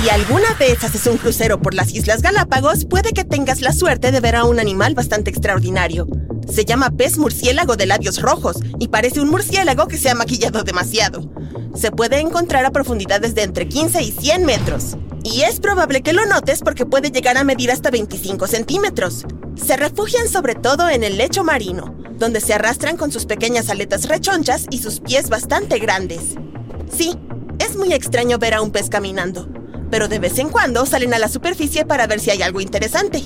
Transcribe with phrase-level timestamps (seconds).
[0.00, 4.12] Si alguna vez haces un crucero por las Islas Galápagos, puede que tengas la suerte
[4.12, 6.06] de ver a un animal bastante extraordinario.
[6.48, 10.62] Se llama pez murciélago de labios rojos y parece un murciélago que se ha maquillado
[10.62, 11.28] demasiado.
[11.74, 14.96] Se puede encontrar a profundidades de entre 15 y 100 metros.
[15.24, 19.26] Y es probable que lo notes porque puede llegar a medir hasta 25 centímetros.
[19.56, 24.04] Se refugian sobre todo en el lecho marino, donde se arrastran con sus pequeñas aletas
[24.04, 26.36] rechonchas y sus pies bastante grandes.
[26.88, 27.18] Sí,
[27.58, 29.48] es muy extraño ver a un pez caminando,
[29.90, 33.22] pero de vez en cuando salen a la superficie para ver si hay algo interesante.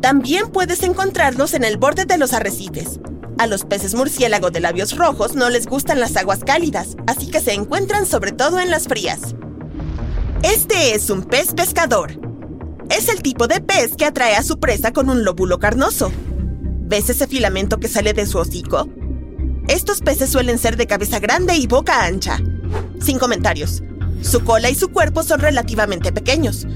[0.00, 3.00] También puedes encontrarlos en el borde de los arrecifes.
[3.38, 7.40] A los peces murciélago de labios rojos no les gustan las aguas cálidas, así que
[7.40, 9.34] se encuentran sobre todo en las frías.
[10.42, 12.12] Este es un pez pescador.
[12.88, 16.12] Es el tipo de pez que atrae a su presa con un lóbulo carnoso.
[16.88, 18.88] ¿Ves ese filamento que sale de su hocico?
[19.66, 22.38] Estos peces suelen ser de cabeza grande y boca ancha.
[23.00, 23.82] Sin comentarios.
[24.22, 26.66] Su cola y su cuerpo son relativamente pequeños.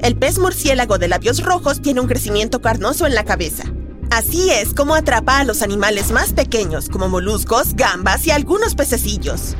[0.00, 3.64] El pez murciélago de labios rojos tiene un crecimiento carnoso en la cabeza.
[4.10, 9.54] Así es como atrapa a los animales más pequeños, como moluscos, gambas y algunos pececillos.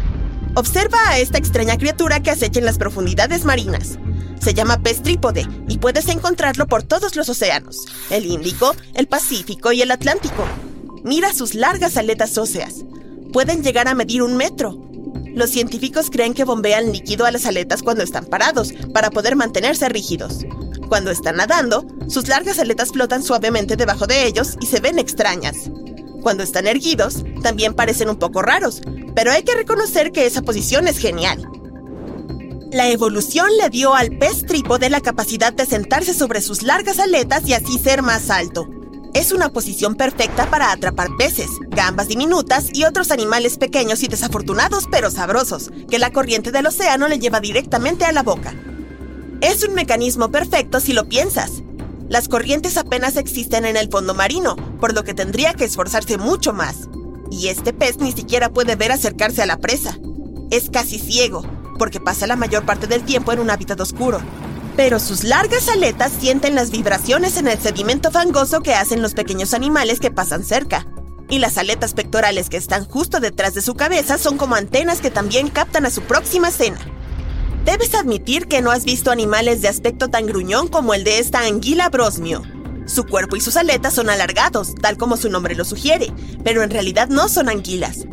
[0.55, 3.99] Observa a esta extraña criatura que acecha en las profundidades marinas.
[4.41, 9.71] Se llama pez trípode y puedes encontrarlo por todos los océanos, el Índico, el Pacífico
[9.71, 10.45] y el Atlántico.
[11.05, 12.84] Mira sus largas aletas óseas.
[13.33, 14.90] Pueden llegar a medir un metro.
[15.34, 19.89] Los científicos creen que bombean líquido a las aletas cuando están parados, para poder mantenerse
[19.89, 20.45] rígidos.
[20.89, 25.70] Cuando están nadando, sus largas aletas flotan suavemente debajo de ellos y se ven extrañas.
[26.22, 28.83] Cuando están erguidos, también parecen un poco raros,
[29.14, 31.48] pero hay que reconocer que esa posición es genial.
[32.72, 37.48] La evolución le dio al pez trípode la capacidad de sentarse sobre sus largas aletas
[37.48, 38.69] y así ser más alto.
[39.12, 44.84] Es una posición perfecta para atrapar peces, gambas diminutas y otros animales pequeños y desafortunados
[44.89, 48.55] pero sabrosos, que la corriente del océano le lleva directamente a la boca.
[49.41, 51.62] Es un mecanismo perfecto si lo piensas.
[52.08, 56.53] Las corrientes apenas existen en el fondo marino, por lo que tendría que esforzarse mucho
[56.53, 56.88] más.
[57.32, 59.99] Y este pez ni siquiera puede ver acercarse a la presa.
[60.50, 61.43] Es casi ciego,
[61.78, 64.20] porque pasa la mayor parte del tiempo en un hábitat oscuro.
[64.83, 69.53] Pero sus largas aletas sienten las vibraciones en el sedimento fangoso que hacen los pequeños
[69.53, 70.87] animales que pasan cerca.
[71.29, 75.11] Y las aletas pectorales que están justo detrás de su cabeza son como antenas que
[75.11, 76.79] también captan a su próxima cena.
[77.67, 81.41] Debes admitir que no has visto animales de aspecto tan gruñón como el de esta
[81.41, 82.43] anguila brosmio.
[82.87, 86.11] Su cuerpo y sus aletas son alargados, tal como su nombre lo sugiere,
[86.43, 88.07] pero en realidad no son anguilas.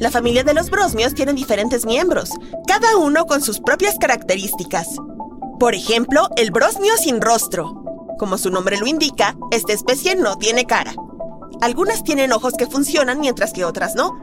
[0.00, 2.30] La familia de los brosmios tiene diferentes miembros,
[2.66, 4.88] cada uno con sus propias características.
[5.58, 7.82] Por ejemplo, el brosmio sin rostro.
[8.16, 10.94] Como su nombre lo indica, esta especie no tiene cara.
[11.60, 14.16] Algunas tienen ojos que funcionan mientras que otras no.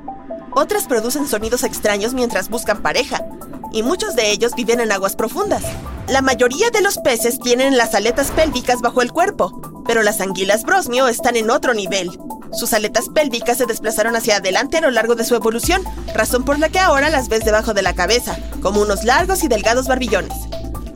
[0.53, 3.25] Otras producen sonidos extraños mientras buscan pareja,
[3.73, 5.63] y muchos de ellos viven en aguas profundas.
[6.07, 10.63] La mayoría de los peces tienen las aletas pélvicas bajo el cuerpo, pero las anguilas
[10.63, 12.17] brosmio están en otro nivel.
[12.53, 16.59] Sus aletas pélvicas se desplazaron hacia adelante a lo largo de su evolución, razón por
[16.59, 20.33] la que ahora las ves debajo de la cabeza, como unos largos y delgados barbillones.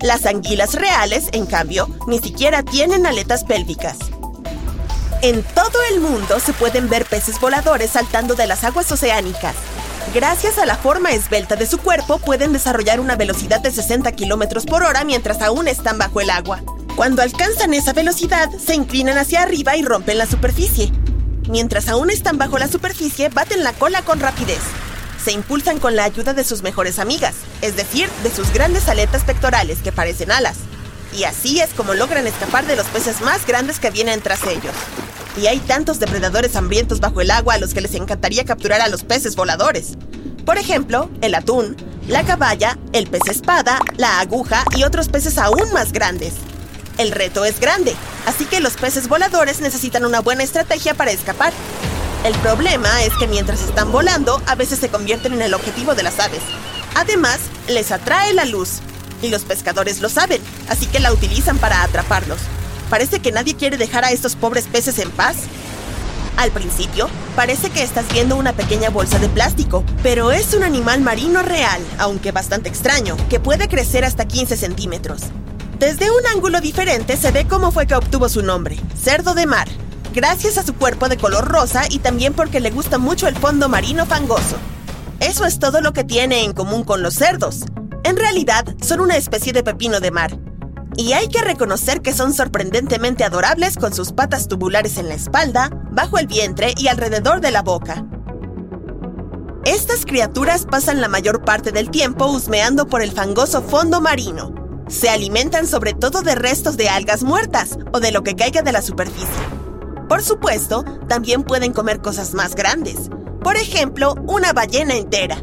[0.01, 3.97] Las anguilas reales, en cambio, ni siquiera tienen aletas pélvicas.
[5.21, 9.55] En todo el mundo se pueden ver peces voladores saltando de las aguas oceánicas.
[10.13, 14.65] Gracias a la forma esbelta de su cuerpo, pueden desarrollar una velocidad de 60 km
[14.65, 16.61] por hora mientras aún están bajo el agua.
[16.95, 20.93] Cuando alcanzan esa velocidad, se inclinan hacia arriba y rompen la superficie.
[21.49, 24.59] Mientras aún están bajo la superficie, baten la cola con rapidez.
[25.29, 29.23] Se impulsan con la ayuda de sus mejores amigas, es decir, de sus grandes aletas
[29.23, 30.57] pectorales que parecen alas.
[31.15, 34.73] Y así es como logran escapar de los peces más grandes que vienen tras ellos.
[35.39, 38.87] Y hay tantos depredadores hambrientos bajo el agua a los que les encantaría capturar a
[38.87, 39.99] los peces voladores.
[40.47, 45.71] Por ejemplo, el atún, la caballa, el pez espada, la aguja y otros peces aún
[45.73, 46.33] más grandes.
[46.97, 47.93] El reto es grande,
[48.25, 51.53] así que los peces voladores necesitan una buena estrategia para escapar.
[52.25, 56.03] El problema es que mientras están volando, a veces se convierten en el objetivo de
[56.03, 56.41] las aves.
[56.95, 58.81] Además, les atrae la luz,
[59.21, 62.39] y los pescadores lo saben, así que la utilizan para atraparlos.
[62.89, 65.37] Parece que nadie quiere dejar a estos pobres peces en paz.
[66.35, 70.99] Al principio, parece que estás viendo una pequeña bolsa de plástico, pero es un animal
[70.99, 75.21] marino real, aunque bastante extraño, que puede crecer hasta 15 centímetros.
[75.79, 79.69] Desde un ángulo diferente se ve cómo fue que obtuvo su nombre, cerdo de mar,
[80.13, 83.69] gracias a su cuerpo de color rosa y también porque le gusta mucho el fondo
[83.69, 84.57] marino fangoso.
[85.19, 87.65] Eso es todo lo que tiene en común con los cerdos.
[88.03, 90.37] En realidad, son una especie de pepino de mar,
[90.99, 95.69] y hay que reconocer que son sorprendentemente adorables con sus patas tubulares en la espalda,
[95.91, 98.05] bajo el vientre y alrededor de la boca.
[99.65, 104.53] Estas criaturas pasan la mayor parte del tiempo husmeando por el fangoso fondo marino.
[104.89, 108.71] Se alimentan sobre todo de restos de algas muertas o de lo que caiga de
[108.71, 109.27] la superficie.
[110.09, 113.11] Por supuesto, también pueden comer cosas más grandes.
[113.43, 115.37] Por ejemplo, una ballena entera.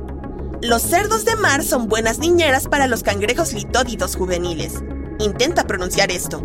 [0.61, 4.83] Los cerdos de mar son buenas niñeras para los cangrejos litódidos juveniles.
[5.21, 6.45] Intenta pronunciar esto.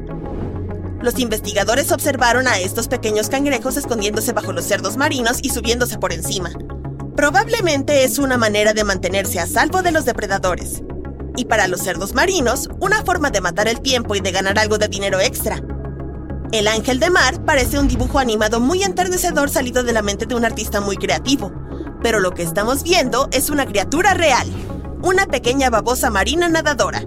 [1.02, 6.14] Los investigadores observaron a estos pequeños cangrejos escondiéndose bajo los cerdos marinos y subiéndose por
[6.14, 6.52] encima.
[7.16, 10.84] Probablemente es una manera de mantenerse a salvo de los depredadores.
[11.36, 14.78] Y para los cerdos marinos, una forma de matar el tiempo y de ganar algo
[14.78, 15.64] de dinero extra.
[16.52, 20.36] El ángel de mar parece un dibujo animado muy enternecedor salido de la mente de
[20.36, 21.54] un artista muy creativo.
[22.04, 24.48] Pero lo que estamos viendo es una criatura real,
[25.02, 27.06] una pequeña babosa marina nadadora.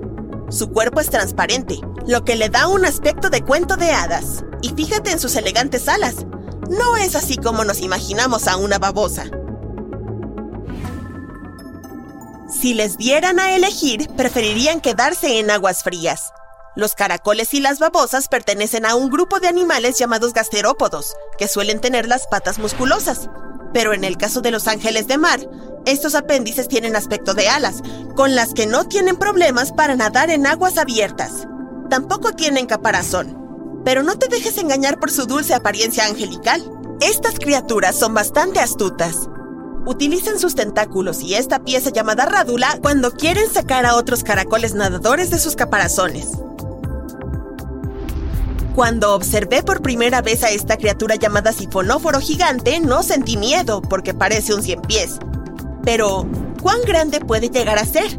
[0.49, 4.45] Su cuerpo es transparente, lo que le da un aspecto de cuento de hadas.
[4.63, 6.25] Y fíjate en sus elegantes alas.
[6.71, 9.27] No es así como nos imaginamos a una babosa.
[12.49, 16.33] Si les dieran a elegir, preferirían quedarse en aguas frías.
[16.77, 21.81] Los caracoles y las babosas pertenecen a un grupo de animales llamados gasterópodos, que suelen
[21.81, 23.31] tener las patas musculosas.
[23.73, 25.39] Pero en el caso de los ángeles de mar,
[25.87, 27.77] estos apéndices tienen aspecto de alas,
[28.17, 31.47] con las que no tienen problemas para nadar en aguas abiertas.
[31.91, 33.83] Tampoco tienen caparazón.
[33.85, 36.65] Pero no te dejes engañar por su dulce apariencia angelical.
[37.01, 39.29] Estas criaturas son bastante astutas.
[39.87, 45.31] Utilizan sus tentáculos y esta pieza llamada rádula cuando quieren sacar a otros caracoles nadadores
[45.31, 46.29] de sus caparazones.
[48.75, 54.15] Cuando observé por primera vez a esta criatura llamada sifonóforo gigante, no sentí miedo porque
[54.15, 55.19] parece un cien pies.
[55.85, 56.27] Pero,
[56.61, 58.19] ¿cuán grande puede llegar a ser?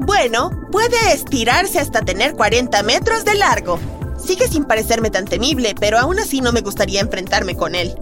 [0.00, 3.78] Bueno, puede estirarse hasta tener 40 metros de largo.
[4.16, 7.94] Sigue sin parecerme tan temible, pero aún así no me gustaría enfrentarme con él.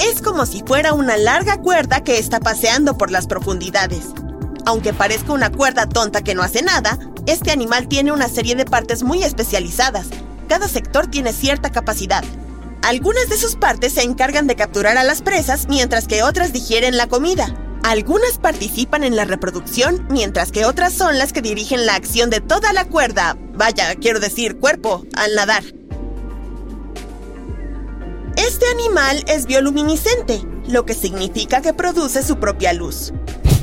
[0.00, 4.08] Es como si fuera una larga cuerda que está paseando por las profundidades.
[4.66, 8.66] Aunque parezca una cuerda tonta que no hace nada, este animal tiene una serie de
[8.66, 10.08] partes muy especializadas.
[10.48, 12.24] Cada sector tiene cierta capacidad.
[12.82, 16.96] Algunas de sus partes se encargan de capturar a las presas, mientras que otras digieren
[16.96, 17.54] la comida.
[17.84, 22.40] Algunas participan en la reproducción, mientras que otras son las que dirigen la acción de
[22.40, 25.64] toda la cuerda, vaya, quiero decir, cuerpo, al nadar.
[28.36, 33.12] Este animal es bioluminiscente, lo que significa que produce su propia luz.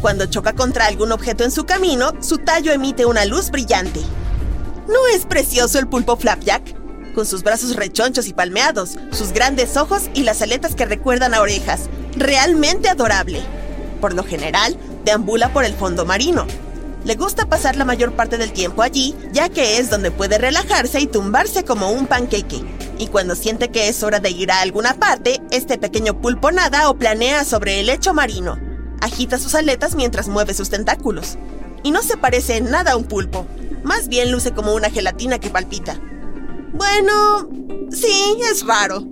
[0.01, 4.01] Cuando choca contra algún objeto en su camino, su tallo emite una luz brillante.
[4.89, 6.73] ¿No es precioso el pulpo Flapjack?
[7.13, 11.41] Con sus brazos rechonchos y palmeados, sus grandes ojos y las aletas que recuerdan a
[11.41, 11.81] orejas.
[12.15, 13.39] Realmente adorable.
[14.01, 14.75] Por lo general,
[15.05, 16.47] deambula por el fondo marino.
[17.05, 20.99] Le gusta pasar la mayor parte del tiempo allí, ya que es donde puede relajarse
[20.99, 22.63] y tumbarse como un panqueque.
[22.97, 26.89] Y cuando siente que es hora de ir a alguna parte, este pequeño pulpo nada
[26.89, 28.57] o planea sobre el lecho marino.
[29.01, 31.37] Agita sus aletas mientras mueve sus tentáculos.
[31.83, 33.45] Y no se parece en nada a un pulpo.
[33.83, 35.99] Más bien luce como una gelatina que palpita.
[36.73, 37.49] Bueno,
[37.91, 39.03] sí, es raro.